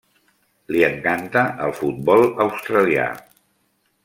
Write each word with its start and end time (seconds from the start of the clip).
Li 0.75 0.79
encanta 0.87 1.43
el 1.67 1.75
futbol 1.83 2.27
australià. 2.47 3.07